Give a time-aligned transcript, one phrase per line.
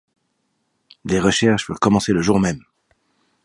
[1.05, 2.65] Des recherches furent commencées le jour même